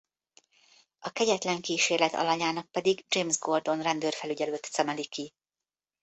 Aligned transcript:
A 0.99 1.09
kegyetlen 1.11 1.61
kísérlet 1.61 2.13
alanyának 2.13 2.71
pedig 2.71 3.05
James 3.09 3.37
Gordon 3.39 3.81
rendőrfelügyelőt 3.81 4.65
szemeli 4.65 5.05
ki. 5.07 5.33